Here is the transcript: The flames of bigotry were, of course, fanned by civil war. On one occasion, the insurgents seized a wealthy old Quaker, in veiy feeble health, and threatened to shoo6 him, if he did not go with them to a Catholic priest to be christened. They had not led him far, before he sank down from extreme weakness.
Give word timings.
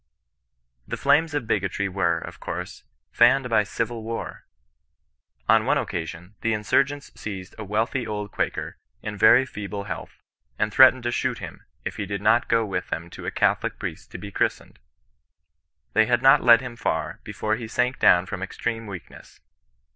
The 0.87 0.97
flames 0.97 1.35
of 1.35 1.45
bigotry 1.45 1.87
were, 1.87 2.17
of 2.17 2.39
course, 2.39 2.85
fanned 3.11 3.47
by 3.51 3.61
civil 3.61 4.01
war. 4.01 4.47
On 5.47 5.63
one 5.65 5.77
occasion, 5.77 6.33
the 6.41 6.53
insurgents 6.53 7.11
seized 7.13 7.53
a 7.59 7.63
wealthy 7.63 8.07
old 8.07 8.31
Quaker, 8.31 8.77
in 9.03 9.15
veiy 9.15 9.47
feeble 9.47 9.83
health, 9.83 10.23
and 10.57 10.73
threatened 10.73 11.03
to 11.03 11.09
shoo6 11.09 11.37
him, 11.37 11.65
if 11.85 11.97
he 11.97 12.07
did 12.07 12.23
not 12.23 12.47
go 12.49 12.65
with 12.65 12.89
them 12.89 13.11
to 13.11 13.27
a 13.27 13.31
Catholic 13.31 13.77
priest 13.77 14.09
to 14.13 14.17
be 14.17 14.31
christened. 14.31 14.79
They 15.93 16.07
had 16.07 16.23
not 16.23 16.41
led 16.43 16.61
him 16.61 16.75
far, 16.77 17.19
before 17.23 17.55
he 17.55 17.67
sank 17.67 17.99
down 17.99 18.25
from 18.25 18.41
extreme 18.41 18.87
weakness. 18.87 19.39